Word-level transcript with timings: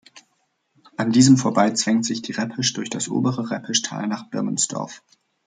An 0.97 1.11
diesem 1.11 1.37
vorbei 1.37 1.69
zwängt 1.75 2.05
sich 2.05 2.23
die 2.23 2.31
Reppisch 2.31 2.73
durch 2.73 2.89
das 2.89 3.07
obere 3.07 3.51
Reppischtal 3.51 4.07
nach 4.07 4.31
Birmensdorf. 4.31 5.03